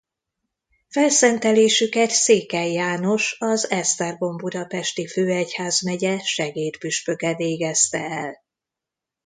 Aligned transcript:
Felszentelésüket 0.89 2.09
Székely 2.11 2.71
János 2.71 3.35
az 3.39 3.69
Esztergom-Budapesti 3.69 5.07
Főegyházmegye 5.07 6.19
segédpüspöke 6.19 7.35
végezte 7.35 7.97
el. 8.07 8.43